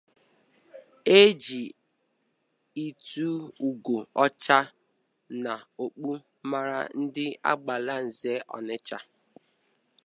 Eji 1.19 1.61
ịtụ 2.85 3.27
ugo 3.69 3.97
ọcha 4.23 4.57
na 5.43 5.53
okpu 5.83 6.09
mara 6.49 6.79
ndị 7.01 7.25
Agbalanze 7.51 8.33
Ọnịcha. 8.57 8.97